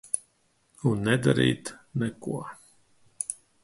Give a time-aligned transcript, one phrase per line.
[0.93, 1.71] Un nedarīt
[2.05, 2.43] neko.